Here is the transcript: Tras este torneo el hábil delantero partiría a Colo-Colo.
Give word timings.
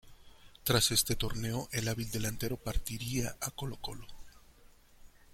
Tras 0.63 0.89
este 0.89 1.15
torneo 1.15 1.69
el 1.71 1.87
hábil 1.87 2.09
delantero 2.09 2.57
partiría 2.57 3.35
a 3.39 3.51
Colo-Colo. 3.51 4.07